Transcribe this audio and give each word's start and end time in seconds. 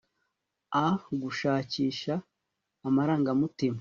a-gushakisha 0.83 2.13
amarangamutima 2.87 3.69